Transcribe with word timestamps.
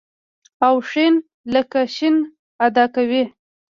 او 0.65 0.75
ښ 0.89 0.91
لکه 1.53 1.81
ش 1.95 1.97
ادا 2.65 2.85
کوي. 2.95 3.23